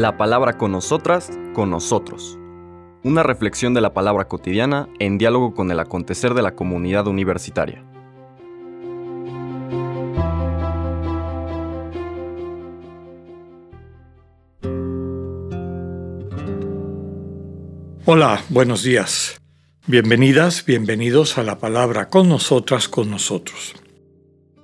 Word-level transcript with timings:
La 0.00 0.16
palabra 0.16 0.56
con 0.56 0.72
nosotras, 0.72 1.30
con 1.52 1.68
nosotros. 1.68 2.38
Una 3.04 3.22
reflexión 3.22 3.74
de 3.74 3.82
la 3.82 3.92
palabra 3.92 4.28
cotidiana 4.28 4.88
en 4.98 5.18
diálogo 5.18 5.52
con 5.52 5.70
el 5.70 5.78
acontecer 5.78 6.32
de 6.32 6.40
la 6.40 6.54
comunidad 6.54 7.06
universitaria. 7.06 7.84
Hola, 18.06 18.42
buenos 18.48 18.82
días. 18.82 19.38
Bienvenidas, 19.86 20.64
bienvenidos 20.64 21.36
a 21.36 21.42
la 21.42 21.58
palabra 21.58 22.08
con 22.08 22.26
nosotras, 22.26 22.88
con 22.88 23.10
nosotros. 23.10 23.74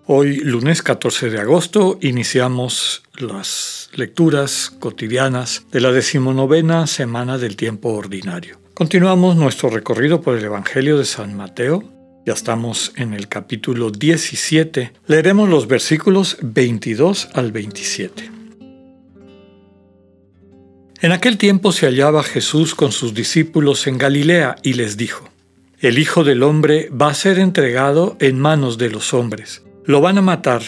Hoy, 0.07 0.37
lunes 0.37 0.83
14 0.83 1.29
de 1.29 1.41
agosto, 1.41 1.99
iniciamos 2.01 3.03
las 3.19 3.86
lecturas 3.95 4.71
cotidianas 4.79 5.65
de 5.71 5.81
la 5.81 5.93
decimonovena 5.93 6.87
semana 6.87 7.39
del 7.39 7.57
tiempo 7.57 7.91
ordinario. 7.91 8.59
Continuamos 8.75 9.37
nuestro 9.37 9.71
recorrido 9.71 10.21
por 10.21 10.37
el 10.37 10.45
Evangelio 10.45 10.99
de 10.99 11.05
San 11.05 11.37
Mateo. 11.37 11.83
Ya 12.27 12.33
estamos 12.33 12.93
en 12.97 13.15
el 13.15 13.29
capítulo 13.29 13.91
17. 13.91 14.93
Leeremos 15.07 15.49
los 15.49 15.69
versículos 15.69 16.37
22 16.43 17.29
al 17.33 17.53
27. 17.53 18.31
En 21.01 21.13
aquel 21.13 21.39
tiempo 21.39 21.73
se 21.73 21.87
hallaba 21.87 22.23
Jesús 22.23 22.75
con 22.75 22.93
sus 22.93 23.15
discípulos 23.15 23.87
en 23.87 23.99
Galilea 23.99 24.57
y 24.63 24.73
les 24.73 24.97
dijo, 24.97 25.29
El 25.79 25.99
Hijo 25.99 26.25
del 26.25 26.43
Hombre 26.43 26.91
va 26.91 27.09
a 27.09 27.15
ser 27.15 27.39
entregado 27.39 28.17
en 28.19 28.39
manos 28.39 28.79
de 28.79 28.91
los 28.91 29.15
hombres 29.15 29.63
lo 29.87 30.01
van 30.01 30.19
a 30.19 30.23
matar, 30.23 30.63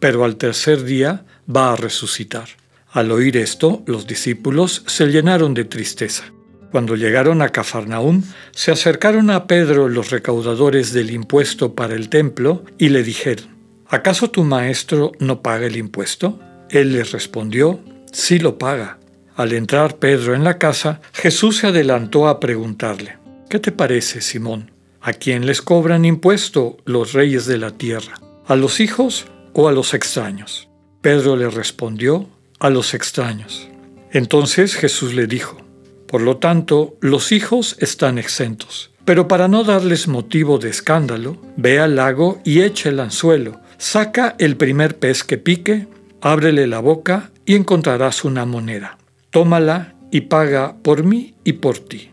pero 0.00 0.24
al 0.24 0.36
tercer 0.36 0.84
día 0.84 1.26
va 1.44 1.72
a 1.72 1.76
resucitar. 1.76 2.48
Al 2.92 3.10
oír 3.10 3.38
esto, 3.38 3.82
los 3.86 4.06
discípulos 4.06 4.84
se 4.86 5.06
llenaron 5.06 5.54
de 5.54 5.64
tristeza. 5.64 6.24
Cuando 6.70 6.94
llegaron 6.94 7.40
a 7.40 7.48
Cafarnaúm, 7.48 8.22
se 8.50 8.70
acercaron 8.70 9.30
a 9.30 9.46
Pedro 9.46 9.88
los 9.88 10.10
recaudadores 10.10 10.92
del 10.92 11.10
impuesto 11.10 11.74
para 11.74 11.94
el 11.94 12.10
templo 12.10 12.64
y 12.76 12.90
le 12.90 13.02
dijeron, 13.02 13.46
¿acaso 13.88 14.30
tu 14.30 14.44
maestro 14.44 15.12
no 15.20 15.40
paga 15.40 15.66
el 15.66 15.76
impuesto? 15.76 16.38
Él 16.68 16.92
les 16.92 17.12
respondió, 17.12 17.80
sí 18.12 18.38
lo 18.38 18.58
paga. 18.58 18.98
Al 19.36 19.54
entrar 19.54 19.96
Pedro 19.96 20.34
en 20.34 20.44
la 20.44 20.58
casa, 20.58 21.00
Jesús 21.14 21.58
se 21.58 21.68
adelantó 21.68 22.28
a 22.28 22.40
preguntarle, 22.40 23.16
¿qué 23.48 23.58
te 23.58 23.72
parece, 23.72 24.20
Simón? 24.20 24.70
¿A 25.00 25.14
quién 25.14 25.46
les 25.46 25.62
cobran 25.62 26.04
impuesto 26.04 26.76
los 26.84 27.14
reyes 27.14 27.46
de 27.46 27.56
la 27.56 27.70
tierra? 27.70 28.20
¿A 28.46 28.54
los 28.54 28.80
hijos 28.80 29.26
o 29.54 29.68
a 29.68 29.72
los 29.72 29.94
extraños? 29.94 30.68
Pedro 31.00 31.36
le 31.36 31.48
respondió, 31.48 32.28
a 32.62 32.70
los 32.70 32.94
extraños. 32.94 33.68
Entonces 34.10 34.74
Jesús 34.74 35.14
le 35.14 35.26
dijo, 35.26 35.58
por 36.06 36.22
lo 36.22 36.38
tanto, 36.38 36.96
los 37.00 37.32
hijos 37.32 37.76
están 37.78 38.18
exentos. 38.18 38.90
Pero 39.04 39.28
para 39.28 39.48
no 39.48 39.64
darles 39.64 40.08
motivo 40.08 40.58
de 40.58 40.70
escándalo, 40.70 41.36
ve 41.56 41.80
al 41.80 41.96
lago 41.96 42.40
y 42.44 42.62
echa 42.62 42.88
el 42.88 43.00
anzuelo, 43.00 43.60
saca 43.76 44.36
el 44.38 44.56
primer 44.56 44.98
pez 44.98 45.24
que 45.24 45.38
pique, 45.38 45.88
ábrele 46.20 46.66
la 46.66 46.78
boca 46.78 47.32
y 47.44 47.56
encontrarás 47.56 48.24
una 48.24 48.46
moneda. 48.46 48.96
Tómala 49.30 49.94
y 50.10 50.22
paga 50.22 50.76
por 50.82 51.04
mí 51.04 51.34
y 51.44 51.54
por 51.54 51.78
ti. 51.78 52.10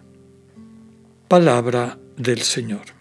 Palabra 1.28 1.98
del 2.18 2.42
Señor 2.42 3.00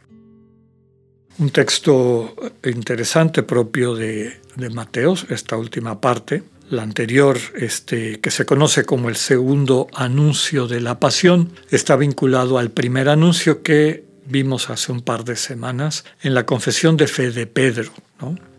un 1.38 1.50
texto 1.50 2.34
interesante 2.64 3.42
propio 3.42 3.94
de, 3.94 4.40
de 4.56 4.70
Mateos, 4.70 5.26
esta 5.30 5.56
última 5.56 6.00
parte. 6.00 6.42
La 6.70 6.82
anterior, 6.82 7.38
este, 7.54 8.20
que 8.20 8.30
se 8.30 8.44
conoce 8.44 8.84
como 8.84 9.08
el 9.08 9.16
segundo 9.16 9.88
anuncio 9.94 10.68
de 10.68 10.82
la 10.82 11.00
pasión, 11.00 11.52
está 11.70 11.96
vinculado 11.96 12.58
al 12.58 12.70
primer 12.70 13.08
anuncio 13.08 13.62
que 13.62 14.04
vimos 14.26 14.68
hace 14.68 14.92
un 14.92 15.00
par 15.00 15.24
de 15.24 15.36
semanas 15.36 16.04
en 16.22 16.34
la 16.34 16.44
confesión 16.44 16.98
de 16.98 17.06
fe 17.06 17.30
de 17.30 17.46
Pedro, 17.46 17.92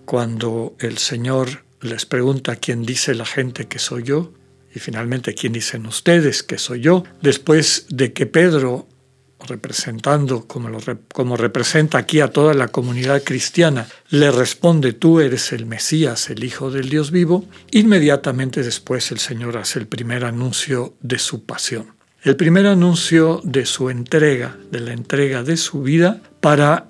cuando 0.05 0.75
el 0.79 0.97
Señor 0.97 1.63
les 1.81 2.07
pregunta 2.07 2.55
quién 2.55 2.83
dice 2.83 3.13
la 3.13 3.25
gente 3.25 3.67
que 3.67 3.77
soy 3.77 4.03
yo 4.03 4.33
y 4.73 4.79
finalmente 4.79 5.35
quién 5.35 5.53
dicen 5.53 5.85
ustedes 5.85 6.41
que 6.41 6.57
soy 6.57 6.81
yo, 6.81 7.03
después 7.21 7.85
de 7.89 8.11
que 8.13 8.25
Pedro 8.25 8.87
representando 9.47 10.45
como, 10.45 10.69
lo, 10.69 10.79
como 11.13 11.37
representa 11.37 11.97
aquí 11.97 12.19
a 12.19 12.29
toda 12.29 12.53
la 12.53 12.67
comunidad 12.67 13.23
cristiana, 13.23 13.87
le 14.09 14.31
responde, 14.31 14.93
tú 14.93 15.19
eres 15.19 15.51
el 15.51 15.65
Mesías, 15.65 16.29
el 16.29 16.43
Hijo 16.43 16.71
del 16.71 16.89
Dios 16.89 17.11
vivo, 17.11 17.45
inmediatamente 17.71 18.63
después 18.63 19.11
el 19.11 19.19
Señor 19.19 19.57
hace 19.57 19.79
el 19.79 19.87
primer 19.87 20.25
anuncio 20.25 20.95
de 21.01 21.19
su 21.19 21.45
pasión, 21.45 21.93
el 22.23 22.35
primer 22.35 22.67
anuncio 22.67 23.41
de 23.43 23.65
su 23.65 23.89
entrega, 23.89 24.57
de 24.71 24.79
la 24.81 24.93
entrega 24.93 25.43
de 25.43 25.57
su 25.57 25.81
vida 25.81 26.21
para 26.41 26.87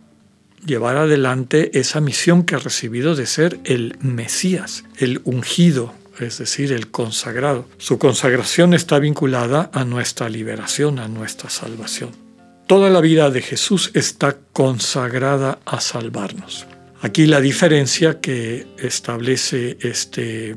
llevar 0.66 0.98
adelante 0.98 1.80
esa 1.80 2.02
misión 2.02 2.44
que 2.44 2.56
ha 2.56 2.60
recibido 2.60 3.16
de 3.16 3.26
ser 3.26 3.60
el 3.64 3.98
Mesías, 4.02 4.84
el 4.98 5.22
ungido, 5.24 5.94
es 6.20 6.40
decir, 6.40 6.74
el 6.74 6.92
consagrado. 6.92 7.66
Su 7.78 7.98
consagración 7.98 8.74
está 8.74 9.00
vinculada 9.00 9.70
a 9.74 9.86
nuestra 9.86 10.28
liberación, 10.28 11.00
a 11.00 11.08
nuestra 11.08 11.50
salvación. 11.50 12.29
Toda 12.70 12.92
la 12.92 13.02
vida 13.02 13.32
de 13.32 13.42
Jesús 13.42 13.90
está 13.96 14.38
consagrada 14.54 15.58
a 15.66 15.82
salvarnos. 15.82 16.68
Aquí 17.02 17.26
la 17.26 17.42
diferencia 17.42 18.22
que 18.22 18.68
establece 18.78 19.80
este 19.82 20.56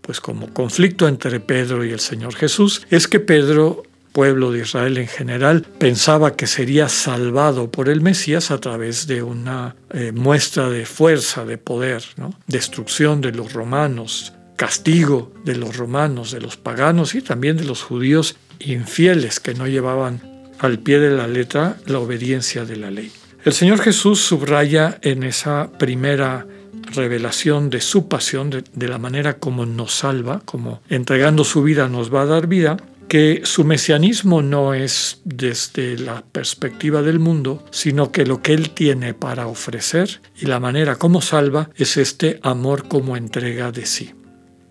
pues 0.00 0.18
como 0.22 0.54
conflicto 0.54 1.06
entre 1.06 1.40
Pedro 1.40 1.84
y 1.84 1.90
el 1.90 2.00
Señor 2.00 2.34
Jesús 2.36 2.86
es 2.88 3.06
que 3.06 3.20
Pedro 3.20 3.82
pueblo 4.12 4.50
de 4.50 4.60
Israel 4.60 4.96
en 4.96 5.08
general 5.08 5.66
pensaba 5.78 6.36
que 6.36 6.46
sería 6.46 6.88
salvado 6.88 7.70
por 7.70 7.90
el 7.90 8.00
Mesías 8.00 8.50
a 8.50 8.56
través 8.56 9.06
de 9.06 9.22
una 9.22 9.76
eh, 9.90 10.10
muestra 10.10 10.70
de 10.70 10.86
fuerza, 10.86 11.44
de 11.44 11.58
poder, 11.58 12.02
destrucción 12.46 13.20
de 13.20 13.32
los 13.32 13.52
romanos, 13.52 14.32
castigo 14.56 15.34
de 15.44 15.56
los 15.56 15.76
romanos, 15.76 16.30
de 16.30 16.40
los 16.40 16.56
paganos 16.56 17.14
y 17.14 17.20
también 17.20 17.58
de 17.58 17.64
los 17.64 17.82
judíos 17.82 18.36
infieles 18.58 19.38
que 19.38 19.52
no 19.52 19.66
llevaban 19.66 20.31
al 20.62 20.78
pie 20.78 21.00
de 21.00 21.10
la 21.10 21.26
letra 21.26 21.76
la 21.86 21.98
obediencia 21.98 22.64
de 22.64 22.76
la 22.76 22.90
ley. 22.90 23.10
El 23.44 23.52
Señor 23.52 23.80
Jesús 23.80 24.20
subraya 24.20 24.98
en 25.02 25.24
esa 25.24 25.70
primera 25.76 26.46
revelación 26.94 27.68
de 27.68 27.80
su 27.80 28.08
pasión, 28.08 28.50
de, 28.50 28.88
la 28.88 28.98
manera 28.98 29.38
como 29.38 29.66
nos 29.66 29.92
salva, 29.92 30.40
como 30.44 30.80
entregando 30.88 31.42
su 31.42 31.62
vida 31.62 31.88
nos 31.88 32.14
va 32.14 32.22
a 32.22 32.26
dar 32.26 32.46
vida, 32.46 32.76
que 33.08 33.42
su 33.44 33.64
mesianismo 33.64 34.40
no 34.40 34.72
es 34.72 35.20
desde 35.24 35.98
la 35.98 36.22
perspectiva 36.22 37.02
del 37.02 37.18
mundo, 37.18 37.64
sino 37.72 38.12
que 38.12 38.24
lo 38.24 38.40
que 38.40 38.54
Él 38.54 38.70
tiene 38.70 39.12
para 39.12 39.48
ofrecer 39.48 40.20
y 40.40 40.46
la 40.46 40.60
manera 40.60 40.96
como 40.96 41.20
salva 41.20 41.70
es 41.76 41.96
este 41.96 42.38
amor 42.42 42.86
como 42.86 43.16
entrega 43.16 43.72
de 43.72 43.86
sí 43.86 44.14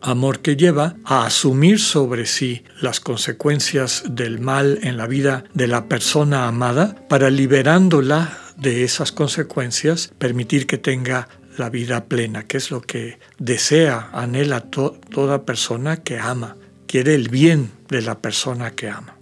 amor 0.01 0.39
que 0.39 0.55
lleva 0.55 0.95
a 1.05 1.25
asumir 1.25 1.79
sobre 1.79 2.25
sí 2.25 2.63
las 2.81 2.99
consecuencias 2.99 4.03
del 4.09 4.39
mal 4.39 4.79
en 4.83 4.97
la 4.97 5.07
vida 5.07 5.43
de 5.53 5.67
la 5.67 5.85
persona 5.85 6.47
amada 6.47 6.95
para 7.07 7.29
liberándola 7.29 8.37
de 8.57 8.83
esas 8.83 9.11
consecuencias, 9.11 10.11
permitir 10.17 10.67
que 10.67 10.77
tenga 10.77 11.27
la 11.57 11.69
vida 11.69 12.05
plena, 12.05 12.47
que 12.47 12.57
es 12.57 12.71
lo 12.71 12.81
que 12.81 13.19
desea, 13.37 14.09
anhela 14.13 14.61
toda 14.61 15.45
persona 15.45 15.97
que 15.97 16.19
ama, 16.19 16.57
quiere 16.87 17.15
el 17.15 17.29
bien 17.29 17.71
de 17.89 18.01
la 18.01 18.19
persona 18.19 18.71
que 18.71 18.89
ama. 18.89 19.17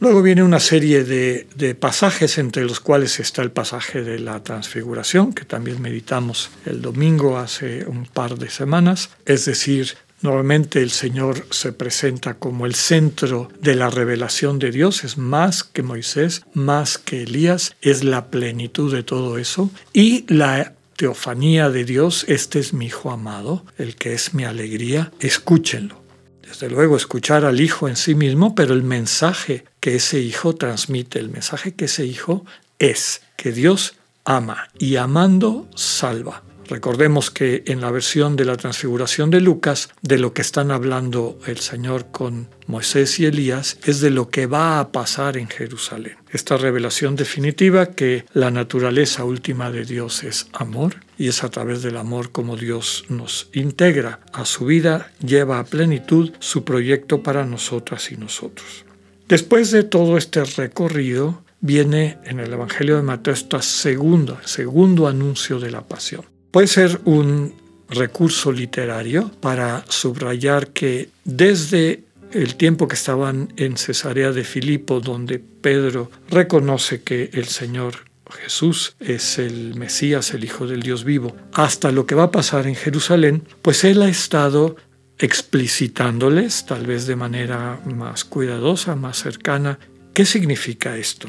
Luego 0.00 0.22
viene 0.22 0.42
una 0.42 0.60
serie 0.60 1.04
de, 1.04 1.74
pasajes 1.76 2.36
entre 2.38 2.64
los 2.64 2.80
cuales 2.80 3.20
está 3.20 3.42
el 3.42 3.52
pasaje 3.52 4.02
de 4.02 4.18
la 4.18 4.42
transfiguración, 4.42 5.32
que 5.32 5.44
también 5.44 5.80
meditamos 5.80 6.50
el 6.66 6.82
domingo 6.82 7.38
hace 7.38 7.86
un 7.86 8.04
par 8.04 8.36
de 8.36 8.50
semanas, 8.50 9.10
es 9.24 9.46
decir, 9.46 9.96
Normalmente 10.24 10.80
el 10.80 10.90
Señor 10.90 11.44
se 11.50 11.74
presenta 11.74 12.32
como 12.32 12.64
el 12.64 12.74
centro 12.74 13.50
de 13.60 13.74
la 13.74 13.90
revelación 13.90 14.58
de 14.58 14.70
Dios, 14.70 15.04
es 15.04 15.18
más 15.18 15.64
que 15.64 15.82
Moisés, 15.82 16.46
más 16.54 16.96
que 16.96 17.24
Elías, 17.24 17.76
es 17.82 18.04
la 18.04 18.28
plenitud 18.28 18.90
de 18.90 19.02
todo 19.02 19.36
eso. 19.36 19.70
Y 19.92 20.24
la 20.32 20.72
teofanía 20.96 21.68
de 21.68 21.84
Dios, 21.84 22.24
este 22.26 22.58
es 22.58 22.72
mi 22.72 22.86
Hijo 22.86 23.10
amado, 23.10 23.66
el 23.76 23.96
que 23.96 24.14
es 24.14 24.32
mi 24.32 24.44
alegría, 24.44 25.12
escúchenlo. 25.20 26.02
Desde 26.40 26.70
luego 26.70 26.96
escuchar 26.96 27.44
al 27.44 27.60
Hijo 27.60 27.86
en 27.86 27.96
sí 27.96 28.14
mismo, 28.14 28.54
pero 28.54 28.72
el 28.72 28.82
mensaje 28.82 29.66
que 29.78 29.96
ese 29.96 30.20
Hijo 30.20 30.54
transmite, 30.54 31.18
el 31.18 31.28
mensaje 31.28 31.74
que 31.74 31.84
ese 31.84 32.06
Hijo 32.06 32.46
es 32.78 33.20
que 33.36 33.52
Dios 33.52 33.96
ama 34.24 34.70
y 34.78 34.96
amando 34.96 35.68
salva. 35.74 36.42
Recordemos 36.68 37.30
que 37.30 37.62
en 37.66 37.80
la 37.80 37.90
versión 37.90 38.36
de 38.36 38.44
la 38.44 38.56
transfiguración 38.56 39.30
de 39.30 39.40
Lucas, 39.40 39.90
de 40.02 40.18
lo 40.18 40.32
que 40.32 40.42
están 40.42 40.70
hablando 40.70 41.38
el 41.46 41.58
Señor 41.58 42.06
con 42.10 42.48
Moisés 42.66 43.20
y 43.20 43.26
Elías 43.26 43.78
es 43.84 44.00
de 44.00 44.10
lo 44.10 44.30
que 44.30 44.46
va 44.46 44.80
a 44.80 44.92
pasar 44.92 45.36
en 45.36 45.48
Jerusalén. 45.48 46.16
Esta 46.30 46.56
revelación 46.56 47.16
definitiva 47.16 47.86
que 47.86 48.24
la 48.32 48.50
naturaleza 48.50 49.24
última 49.24 49.70
de 49.70 49.84
Dios 49.84 50.24
es 50.24 50.48
amor 50.52 50.96
y 51.18 51.28
es 51.28 51.44
a 51.44 51.50
través 51.50 51.82
del 51.82 51.96
amor 51.96 52.32
como 52.32 52.56
Dios 52.56 53.04
nos 53.08 53.48
integra 53.52 54.20
a 54.32 54.44
su 54.44 54.66
vida, 54.66 55.12
lleva 55.24 55.58
a 55.58 55.64
plenitud 55.64 56.32
su 56.40 56.64
proyecto 56.64 57.22
para 57.22 57.44
nosotras 57.44 58.10
y 58.10 58.16
nosotros. 58.16 58.84
Después 59.28 59.70
de 59.70 59.84
todo 59.84 60.16
este 60.16 60.44
recorrido, 60.44 61.42
viene 61.60 62.18
en 62.24 62.40
el 62.40 62.52
Evangelio 62.52 62.96
de 62.96 63.02
Mateo 63.02 63.32
esta 63.32 63.62
segunda, 63.62 64.38
segundo 64.44 65.08
anuncio 65.08 65.58
de 65.58 65.70
la 65.70 65.82
pasión. 65.82 66.33
Puede 66.54 66.68
ser 66.68 67.00
un 67.04 67.52
recurso 67.88 68.52
literario 68.52 69.28
para 69.40 69.84
subrayar 69.88 70.68
que 70.68 71.08
desde 71.24 72.04
el 72.30 72.54
tiempo 72.54 72.86
que 72.86 72.94
estaban 72.94 73.52
en 73.56 73.76
Cesarea 73.76 74.30
de 74.30 74.44
Filipo, 74.44 75.00
donde 75.00 75.40
Pedro 75.40 76.12
reconoce 76.30 77.02
que 77.02 77.30
el 77.32 77.46
Señor 77.46 78.04
Jesús 78.30 78.94
es 79.00 79.40
el 79.40 79.74
Mesías, 79.74 80.32
el 80.32 80.44
Hijo 80.44 80.68
del 80.68 80.84
Dios 80.84 81.02
vivo, 81.02 81.34
hasta 81.54 81.90
lo 81.90 82.06
que 82.06 82.14
va 82.14 82.22
a 82.22 82.30
pasar 82.30 82.68
en 82.68 82.76
Jerusalén, 82.76 83.42
pues 83.60 83.82
él 83.82 84.00
ha 84.02 84.08
estado 84.08 84.76
explicitándoles, 85.18 86.66
tal 86.66 86.86
vez 86.86 87.08
de 87.08 87.16
manera 87.16 87.80
más 87.84 88.24
cuidadosa, 88.24 88.94
más 88.94 89.18
cercana, 89.18 89.80
qué 90.12 90.24
significa 90.24 90.96
esto. 90.98 91.28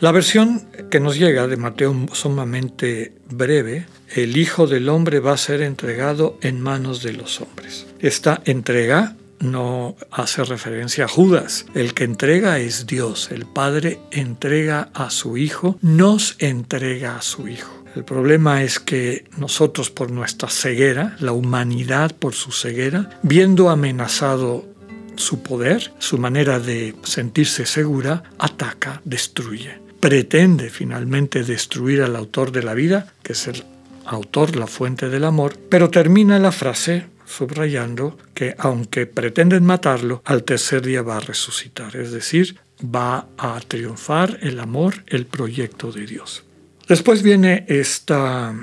La 0.00 0.10
versión 0.10 0.66
que 0.90 1.00
nos 1.00 1.16
llega 1.16 1.46
de 1.46 1.56
Mateo 1.56 1.94
sumamente 2.12 3.12
breve, 3.30 3.86
el 4.14 4.36
Hijo 4.36 4.66
del 4.66 4.88
Hombre 4.88 5.20
va 5.20 5.32
a 5.32 5.38
ser 5.38 5.62
entregado 5.62 6.36
en 6.42 6.60
manos 6.60 7.02
de 7.02 7.12
los 7.12 7.40
hombres. 7.40 7.86
Esta 8.00 8.42
entrega 8.44 9.16
no 9.38 9.96
hace 10.10 10.42
referencia 10.42 11.04
a 11.04 11.08
Judas. 11.08 11.66
El 11.74 11.94
que 11.94 12.04
entrega 12.04 12.58
es 12.58 12.86
Dios. 12.86 13.30
El 13.30 13.46
Padre 13.46 14.00
entrega 14.10 14.90
a 14.94 15.10
su 15.10 15.36
Hijo, 15.36 15.78
nos 15.80 16.36
entrega 16.38 17.16
a 17.16 17.22
su 17.22 17.46
Hijo. 17.48 17.84
El 17.94 18.04
problema 18.04 18.64
es 18.64 18.80
que 18.80 19.24
nosotros 19.38 19.90
por 19.90 20.10
nuestra 20.10 20.48
ceguera, 20.48 21.16
la 21.20 21.30
humanidad 21.30 22.10
por 22.16 22.34
su 22.34 22.50
ceguera, 22.50 23.10
viendo 23.22 23.70
amenazado 23.70 24.66
su 25.14 25.44
poder, 25.44 25.92
su 26.00 26.18
manera 26.18 26.58
de 26.58 26.96
sentirse 27.04 27.66
segura, 27.66 28.24
ataca, 28.38 29.00
destruye. 29.04 29.83
Pretende 30.04 30.68
finalmente 30.68 31.44
destruir 31.44 32.02
al 32.02 32.14
autor 32.14 32.52
de 32.52 32.62
la 32.62 32.74
vida, 32.74 33.14
que 33.22 33.32
es 33.32 33.48
el 33.48 33.64
autor, 34.04 34.54
la 34.54 34.66
fuente 34.66 35.08
del 35.08 35.24
amor, 35.24 35.56
pero 35.70 35.88
termina 35.88 36.38
la 36.38 36.52
frase 36.52 37.06
subrayando 37.24 38.18
que 38.34 38.54
aunque 38.58 39.06
pretenden 39.06 39.64
matarlo, 39.64 40.20
al 40.26 40.44
tercer 40.44 40.82
día 40.82 41.00
va 41.00 41.16
a 41.16 41.20
resucitar, 41.20 41.96
es 41.96 42.12
decir, 42.12 42.58
va 42.84 43.28
a 43.38 43.58
triunfar 43.66 44.40
el 44.42 44.60
amor, 44.60 44.96
el 45.06 45.24
proyecto 45.24 45.90
de 45.90 46.04
Dios. 46.04 46.44
Después 46.86 47.22
viene 47.22 47.64
esta, 47.68 48.54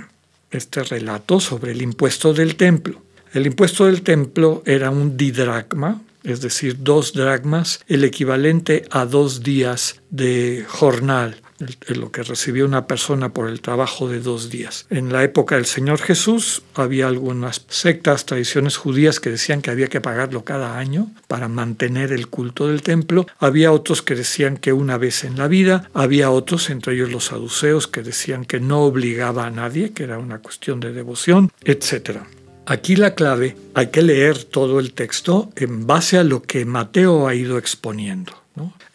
este 0.52 0.84
relato 0.84 1.40
sobre 1.40 1.72
el 1.72 1.82
impuesto 1.82 2.36
del 2.36 2.56
templo. 2.56 3.02
El 3.34 3.48
impuesto 3.48 3.88
del 3.88 4.04
templo 4.04 4.62
era 4.64 4.92
un 4.92 5.18
didracma, 5.18 6.04
es 6.24 6.42
decir, 6.42 6.78
dos 6.80 7.14
dracmas, 7.14 7.82
el 7.88 8.04
equivalente 8.04 8.86
a 8.92 9.06
dos 9.06 9.44
días 9.44 10.02
de 10.10 10.66
jornal 10.68 11.42
lo 11.88 12.12
que 12.12 12.24
recibió 12.24 12.66
una 12.66 12.88
persona 12.88 13.34
por 13.34 13.50
el 13.50 13.62
trabajo 13.62 14.10
de 14.10 14.20
dos 14.20 14.50
días. 14.50 14.86
En 14.90 15.12
la 15.12 15.24
época 15.24 15.56
del 15.56 15.66
Señor 15.66 16.00
Jesús 16.00 16.64
había 16.74 17.08
algunas 17.08 17.66
sectas, 17.70 18.26
tradiciones 18.26 18.78
judías 18.78 19.20
que 19.20 19.30
decían 19.30 19.62
que 19.62 19.72
había 19.72 19.88
que 19.88 20.02
pagarlo 20.02 20.44
cada 20.44 20.78
año 20.78 21.12
para 21.28 21.48
mantener 21.48 22.12
el 22.12 22.28
culto 22.28 22.68
del 22.68 22.82
templo. 22.82 23.28
Había 23.40 23.72
otros 23.72 24.02
que 24.02 24.16
decían 24.16 24.58
que 24.58 24.74
una 24.74 24.98
vez 24.98 25.24
en 25.24 25.38
la 25.38 25.48
vida. 25.48 25.90
Había 25.94 26.32
otros, 26.32 26.70
entre 26.70 26.96
ellos 26.96 27.12
los 27.12 27.26
saduceos, 27.26 27.88
que 27.88 28.02
decían 28.02 28.46
que 28.46 28.60
no 28.60 28.82
obligaba 28.82 29.46
a 29.46 29.52
nadie, 29.52 29.92
que 29.92 30.04
era 30.04 30.18
una 30.18 30.40
cuestión 30.40 30.80
de 30.80 30.94
devoción, 30.94 31.52
etc. 31.64 32.22
Aquí 32.72 32.96
la 32.96 33.16
clave, 33.16 33.58
hay 33.74 33.88
que 33.88 34.02
leer 34.02 34.46
todo 34.46 34.80
el 34.80 34.94
texto 34.94 35.52
en 35.58 35.88
base 35.88 36.18
a 36.18 36.24
lo 36.24 36.42
que 36.42 36.64
Mateo 36.64 37.28
ha 37.28 37.36
ido 37.36 37.58
exponiendo. 37.58 38.32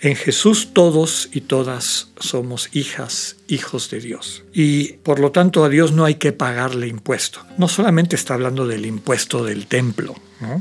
En 0.00 0.16
Jesús 0.16 0.70
todos 0.72 1.28
y 1.30 1.42
todas 1.42 2.08
somos 2.18 2.70
hijas, 2.72 3.36
hijos 3.48 3.90
de 3.90 4.00
Dios. 4.00 4.44
Y 4.54 4.94
por 4.94 5.20
lo 5.20 5.30
tanto 5.30 5.62
a 5.62 5.68
Dios 5.68 5.92
no 5.92 6.06
hay 6.06 6.14
que 6.14 6.32
pagarle 6.32 6.88
impuesto. 6.88 7.40
No 7.58 7.68
solamente 7.68 8.16
está 8.16 8.32
hablando 8.32 8.66
del 8.66 8.86
impuesto 8.86 9.44
del 9.44 9.66
templo, 9.66 10.14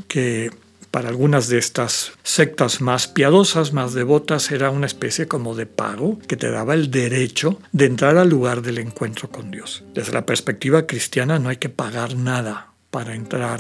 que 0.10 0.52
para 0.92 1.08
algunas 1.08 1.48
de 1.48 1.58
estas 1.58 2.12
sectas 2.22 2.82
más 2.82 3.08
piadosas, 3.08 3.72
más 3.72 3.94
devotas, 3.94 4.52
era 4.52 4.72
una 4.72 4.88
especie 4.88 5.30
como 5.30 5.56
de 5.56 5.68
pago 5.68 6.20
que 6.28 6.36
te 6.36 6.52
daba 6.52 6.74
el 6.74 6.92
derecho 6.92 7.62
de 7.72 7.86
entrar 7.86 8.18
al 8.18 8.28
lugar 8.28 8.62
del 8.62 8.80
encuentro 8.80 9.30
con 9.30 9.52
Dios. 9.52 9.86
Desde 9.94 10.12
la 10.12 10.26
perspectiva 10.26 10.86
cristiana 10.86 11.40
no 11.40 11.48
hay 11.48 11.58
que 11.58 11.70
pagar 11.70 12.18
nada 12.18 12.75
para 12.96 13.14
entrar 13.14 13.60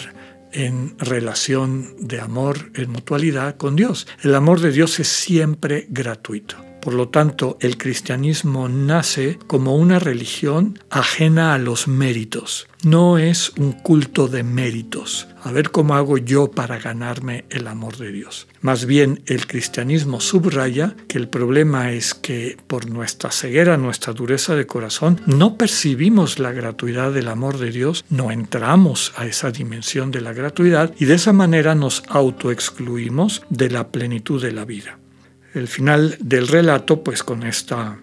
en 0.53 0.97
relación 0.97 1.93
de 1.99 2.21
amor, 2.21 2.71
en 2.73 2.89
mutualidad 2.89 3.57
con 3.57 3.75
Dios. 3.75 4.07
El 4.23 4.33
amor 4.33 4.61
de 4.61 4.71
Dios 4.71 4.97
es 5.01 5.09
siempre 5.09 5.87
gratuito. 5.89 6.55
Por 6.85 6.93
lo 6.93 7.09
tanto, 7.09 7.57
el 7.61 7.79
cristianismo 7.79 8.69
nace 8.69 9.39
como 9.47 9.75
una 9.75 9.97
religión 9.97 10.77
ajena 10.91 11.55
a 11.55 11.57
los 11.57 11.87
méritos. 11.87 12.67
No 12.83 13.17
es 13.17 13.53
un 13.57 13.71
culto 13.71 14.27
de 14.27 14.43
méritos. 14.43 15.27
A 15.41 15.51
ver 15.51 15.71
cómo 15.71 15.95
hago 15.95 16.19
yo 16.19 16.51
para 16.51 16.77
ganarme 16.77 17.45
el 17.49 17.65
amor 17.65 17.97
de 17.97 18.11
Dios. 18.11 18.47
Más 18.61 18.85
bien, 18.85 19.23
el 19.25 19.47
cristianismo 19.47 20.21
subraya 20.21 20.95
que 21.07 21.17
el 21.17 21.27
problema 21.27 21.91
es 21.91 22.13
que 22.13 22.55
por 22.67 22.87
nuestra 22.87 23.31
ceguera, 23.31 23.77
nuestra 23.77 24.13
dureza 24.13 24.53
de 24.53 24.67
corazón, 24.67 25.19
no 25.25 25.57
percibimos 25.57 26.37
la 26.37 26.51
gratuidad 26.51 27.11
del 27.11 27.29
amor 27.29 27.57
de 27.57 27.71
Dios, 27.71 28.05
no 28.11 28.29
entramos 28.29 29.11
a 29.15 29.25
esa 29.25 29.49
dimensión 29.49 30.11
de 30.11 30.21
la 30.21 30.33
gratuidad 30.33 30.93
y 30.99 31.05
de 31.05 31.15
esa 31.15 31.33
manera 31.33 31.73
nos 31.73 32.03
autoexcluimos 32.09 33.41
de 33.49 33.71
la 33.71 33.87
plenitud 33.87 34.39
de 34.39 34.51
la 34.51 34.65
vida 34.65 34.99
el 35.55 35.67
final 35.67 36.17
del 36.19 36.47
relato, 36.47 37.01
pues 37.01 37.23
con 37.23 37.43
esta 37.43 37.97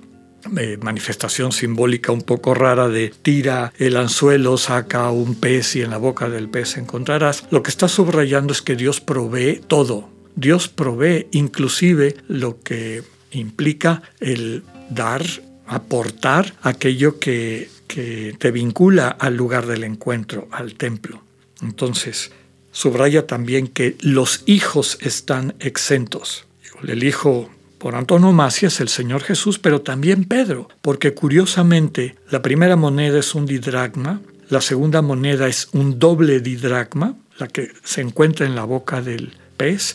eh, 0.57 0.79
manifestación 0.83 1.53
simbólica 1.53 2.11
un 2.11 2.23
poco 2.23 2.55
rara 2.55 2.89
de 2.89 3.13
tira 3.23 3.73
el 3.79 3.97
anzuelo, 3.97 4.57
saca 4.57 5.11
un 5.11 5.37
pez 5.37 5.77
y 5.77 5.83
en 5.83 5.91
la 5.91 5.99
boca 5.99 6.29
del 6.29 6.49
pez 6.49 6.79
encontrarás, 6.79 7.45
lo 7.51 7.63
que 7.63 7.71
está 7.71 7.87
subrayando 7.87 8.53
es 8.53 8.63
que 8.63 8.75
Dios 8.75 9.01
provee 9.01 9.61
todo. 9.69 10.09
Dios 10.35 10.69
provee 10.69 11.29
inclusive 11.31 12.17
lo 12.27 12.61
que 12.61 13.05
implica 13.31 14.03
el 14.19 14.65
dar, 14.91 15.23
aportar 15.67 16.55
aquello 16.63 17.21
que, 17.21 17.69
que 17.87 18.35
te 18.39 18.51
vincula 18.51 19.09
al 19.09 19.37
lugar 19.37 19.67
del 19.67 19.85
encuentro, 19.85 20.49
al 20.51 20.75
templo. 20.75 21.23
Entonces, 21.61 22.33
subraya 22.73 23.27
también 23.27 23.69
que 23.69 23.97
los 24.01 24.43
hijos 24.47 24.99
están 25.03 25.55
exentos 25.61 26.47
el 26.87 27.05
hijo 27.05 27.51
por 27.79 27.97
antonomasia 27.97 28.69
el 28.79 28.89
Señor 28.89 29.23
Jesús, 29.23 29.59
pero 29.59 29.83
también 29.83 30.25
Pedro, 30.25 30.69
porque 30.83 31.15
curiosamente 31.15 32.15
la 32.31 32.41
primera 32.41 32.77
moneda 32.77 33.19
es 33.19 33.35
un 33.35 33.45
didragma, 33.45 34.21
la 34.49 34.61
segunda 34.61 35.03
moneda 35.03 35.49
es 35.49 35.69
un 35.73 35.99
doble 35.99 36.41
didragma, 36.41 37.17
la 37.39 37.49
que 37.49 37.73
se 37.83 38.01
encuentra 38.01 38.47
en 38.47 38.55
la 38.55 38.65
boca 38.65 39.03
del 39.03 39.33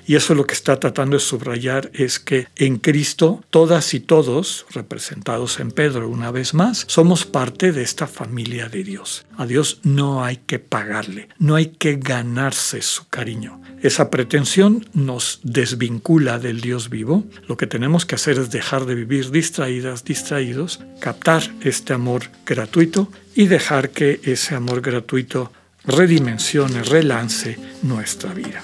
y 0.05 0.15
eso 0.15 0.33
lo 0.33 0.45
que 0.45 0.53
está 0.53 0.79
tratando 0.79 1.17
de 1.17 1.21
subrayar 1.21 1.91
es 1.93 2.19
que 2.19 2.47
en 2.55 2.77
Cristo 2.77 3.43
todas 3.49 3.93
y 3.93 3.99
todos, 3.99 4.65
representados 4.71 5.59
en 5.59 5.71
Pedro 5.71 6.07
una 6.07 6.31
vez 6.31 6.53
más, 6.53 6.85
somos 6.87 7.25
parte 7.25 7.71
de 7.71 7.81
esta 7.81 8.07
familia 8.07 8.69
de 8.69 8.83
Dios. 8.83 9.25
A 9.37 9.45
Dios 9.45 9.79
no 9.83 10.23
hay 10.23 10.37
que 10.37 10.59
pagarle, 10.59 11.29
no 11.37 11.55
hay 11.55 11.67
que 11.67 11.97
ganarse 11.97 12.81
su 12.81 13.07
cariño. 13.09 13.61
Esa 13.81 14.09
pretensión 14.09 14.87
nos 14.93 15.39
desvincula 15.43 16.39
del 16.39 16.61
Dios 16.61 16.89
vivo. 16.89 17.25
Lo 17.47 17.57
que 17.57 17.67
tenemos 17.67 18.05
que 18.05 18.15
hacer 18.15 18.39
es 18.39 18.49
dejar 18.51 18.85
de 18.85 18.95
vivir 18.95 19.31
distraídas, 19.31 20.05
distraídos, 20.05 20.79
captar 20.99 21.43
este 21.61 21.93
amor 21.93 22.23
gratuito 22.45 23.11
y 23.35 23.47
dejar 23.47 23.89
que 23.89 24.21
ese 24.23 24.55
amor 24.55 24.81
gratuito 24.81 25.51
redimensione, 25.85 26.83
relance 26.83 27.57
nuestra 27.83 28.33
vida. 28.33 28.63